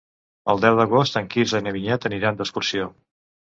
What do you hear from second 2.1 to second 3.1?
aniran d'excursió.